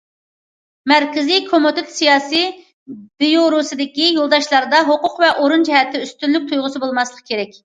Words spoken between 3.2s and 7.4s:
بىيۇروسىدىكى يولداشلاردا ھوقۇق ۋە ئورۇن جەھەتتىكى ئۈستۈنلۈك تۇيغۇسى بولماسلىقى